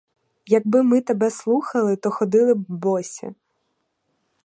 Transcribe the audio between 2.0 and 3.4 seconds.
ходили б босі.